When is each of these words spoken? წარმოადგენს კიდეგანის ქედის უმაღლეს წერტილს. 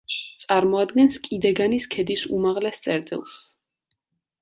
წარმოადგენს 0.45 1.19
კიდეგანის 1.27 1.89
ქედის 1.97 2.25
უმაღლეს 2.41 2.85
წერტილს. 2.89 3.41